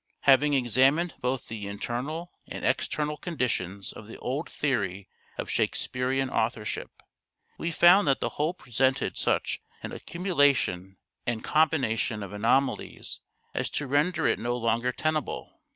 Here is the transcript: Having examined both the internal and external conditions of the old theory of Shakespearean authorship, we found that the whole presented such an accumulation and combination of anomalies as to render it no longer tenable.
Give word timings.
Having 0.21 0.55
examined 0.55 1.13
both 1.21 1.47
the 1.47 1.67
internal 1.67 2.31
and 2.47 2.65
external 2.65 3.17
conditions 3.17 3.93
of 3.93 4.07
the 4.07 4.17
old 4.17 4.49
theory 4.49 5.07
of 5.37 5.47
Shakespearean 5.47 6.27
authorship, 6.27 7.03
we 7.59 7.69
found 7.69 8.07
that 8.07 8.19
the 8.19 8.29
whole 8.29 8.55
presented 8.55 9.15
such 9.15 9.61
an 9.83 9.91
accumulation 9.93 10.97
and 11.27 11.43
combination 11.43 12.23
of 12.23 12.33
anomalies 12.33 13.19
as 13.53 13.69
to 13.69 13.85
render 13.85 14.25
it 14.25 14.39
no 14.39 14.57
longer 14.57 14.91
tenable. 14.91 15.61